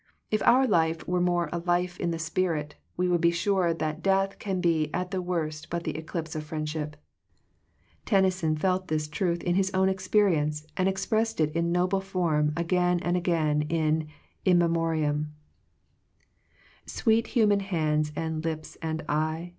If 0.31 0.41
our 0.47 0.65
life 0.65 1.07
were 1.07 1.21
more 1.21 1.47
a 1.53 1.59
life 1.59 1.99
in 1.99 2.09
the 2.09 2.17
spirit, 2.17 2.73
we 2.97 3.07
would 3.07 3.21
be 3.21 3.29
sure 3.29 3.71
that 3.71 4.01
death 4.01 4.39
can 4.39 4.59
be 4.59 4.91
at 4.95 5.11
the 5.11 5.21
worst 5.21 5.69
but 5.69 5.83
the 5.83 5.95
eclipse 5.95 6.35
of 6.35 6.43
friendship. 6.43 6.95
Tennyson 8.03 8.57
felt 8.57 8.87
this 8.87 9.07
truth 9.07 9.43
in 9.43 9.53
his 9.53 9.69
own 9.75 9.89
experience, 9.89 10.65
and 10.75 10.89
expressed 10.89 11.39
it 11.39 11.55
in 11.55 11.71
noble 11.71 12.01
form 12.01 12.51
again 12.57 12.99
and 13.01 13.15
again 13.15 13.61
in 13.69 14.07
In 14.43 14.57
M^ 14.57 14.73
tnoriam 14.73 15.27
—Sweet 16.87 17.27
humaii 17.37 17.61
hand 17.61 18.11
and 18.15 18.43
lips 18.43 18.79
and 18.81 19.03
eye. 19.07 19.49